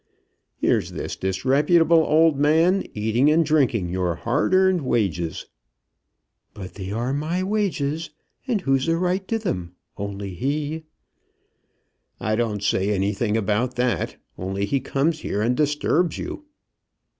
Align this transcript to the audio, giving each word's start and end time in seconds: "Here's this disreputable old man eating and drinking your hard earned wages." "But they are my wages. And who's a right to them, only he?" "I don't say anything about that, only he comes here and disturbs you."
"Here's 0.55 0.93
this 0.93 1.15
disreputable 1.15 1.99
old 2.03 2.35
man 2.39 2.85
eating 2.95 3.29
and 3.29 3.45
drinking 3.45 3.89
your 3.89 4.15
hard 4.15 4.51
earned 4.55 4.81
wages." 4.81 5.45
"But 6.55 6.73
they 6.73 6.91
are 6.91 7.13
my 7.13 7.43
wages. 7.43 8.09
And 8.47 8.61
who's 8.61 8.87
a 8.87 8.97
right 8.97 9.27
to 9.27 9.37
them, 9.37 9.75
only 9.97 10.33
he?" 10.33 10.85
"I 12.19 12.35
don't 12.35 12.63
say 12.63 12.89
anything 12.89 13.37
about 13.37 13.75
that, 13.75 14.15
only 14.39 14.65
he 14.65 14.79
comes 14.79 15.19
here 15.19 15.39
and 15.43 15.55
disturbs 15.55 16.17
you." 16.17 16.45